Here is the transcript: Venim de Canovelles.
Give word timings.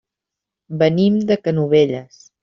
Venim 0.79 1.19
de 1.31 1.37
Canovelles. 1.49 2.23